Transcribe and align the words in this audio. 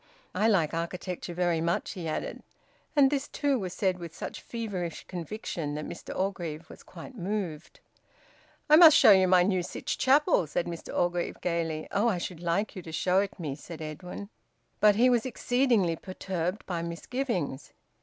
"I 0.33 0.47
like 0.47 0.73
architecture 0.73 1.35
very 1.35 1.61
much," 1.61 1.91
he 1.91 2.07
added. 2.07 2.41
And 2.95 3.11
this 3.11 3.27
too 3.27 3.59
was 3.59 3.71
said 3.73 3.99
with 3.99 4.15
such 4.15 4.41
feverish 4.41 5.05
conviction 5.07 5.75
that 5.75 5.85
Mr 5.85 6.17
Orgreave 6.17 6.67
was 6.71 6.81
quite 6.81 7.15
moved. 7.15 7.79
"I 8.67 8.77
must 8.77 8.97
show 8.97 9.11
you 9.11 9.27
my 9.27 9.43
new 9.43 9.61
Sytch 9.61 9.99
Chapel," 9.99 10.47
said 10.47 10.65
Mr 10.65 10.91
Orgreave 10.97 11.39
gaily. 11.41 11.87
"Oh! 11.91 12.07
I 12.07 12.17
should 12.17 12.41
like 12.41 12.75
you 12.75 12.81
to 12.81 12.91
show 12.91 13.19
it 13.19 13.39
me," 13.39 13.53
said 13.53 13.79
Edwin. 13.79 14.29
But 14.79 14.95
he 14.95 15.07
was 15.07 15.23
exceedingly 15.23 15.95
perturbed 15.95 16.65
by 16.65 16.81
misgivings. 16.81 17.71